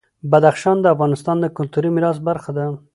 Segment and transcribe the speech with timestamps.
[0.31, 2.65] بدخشان د افغانستان د کلتوري میراث برخه ده.